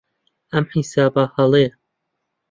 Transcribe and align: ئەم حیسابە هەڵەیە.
ئەم 0.53 0.65
حیسابە 0.73 1.23
هەڵەیە. 1.35 1.71